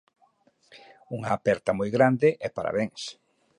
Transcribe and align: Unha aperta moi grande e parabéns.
Unha 1.15 1.31
aperta 1.37 1.75
moi 1.79 1.89
grande 1.95 2.29
e 2.45 2.47
parabéns. 2.57 3.01